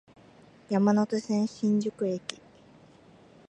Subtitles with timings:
[0.67, 2.41] 山手線、新宿駅